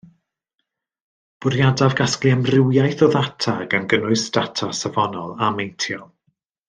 [1.45, 6.03] Bwriadaf gasglu amrywiaeth o ddata gan gynnwys data safonol a meintiol